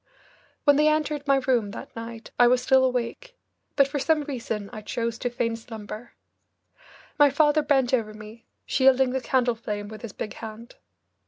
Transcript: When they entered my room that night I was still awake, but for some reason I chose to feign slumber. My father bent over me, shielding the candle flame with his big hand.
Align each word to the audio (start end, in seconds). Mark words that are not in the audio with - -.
When 0.63 0.77
they 0.77 0.87
entered 0.87 1.27
my 1.27 1.35
room 1.35 1.69
that 1.73 1.95
night 1.95 2.31
I 2.39 2.47
was 2.47 2.63
still 2.63 2.83
awake, 2.83 3.37
but 3.75 3.87
for 3.87 3.99
some 3.99 4.23
reason 4.23 4.67
I 4.73 4.81
chose 4.81 5.19
to 5.19 5.29
feign 5.29 5.55
slumber. 5.55 6.13
My 7.19 7.29
father 7.29 7.61
bent 7.61 7.93
over 7.93 8.11
me, 8.15 8.47
shielding 8.65 9.11
the 9.11 9.21
candle 9.21 9.53
flame 9.53 9.89
with 9.89 10.01
his 10.01 10.11
big 10.13 10.33
hand. 10.33 10.77